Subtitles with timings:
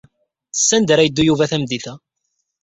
[0.67, 1.93] Sanda ara yeddu Yuba tameddit-a?